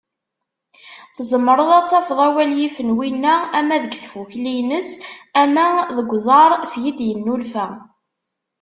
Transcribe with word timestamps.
Tzemreḍ 1.15 1.69
ad 1.77 1.83
d-tafeḍ 1.85 2.19
awal 2.27 2.51
yifen 2.59 2.95
winna 2.97 3.35
ama 3.59 3.75
deg 3.83 3.93
tfukli-ines, 3.97 4.89
ama 5.41 5.65
deg 5.97 6.09
uẓar 6.15 6.51
seg 6.71 6.83
i 6.89 6.91
d-yennulfa. 6.97 7.67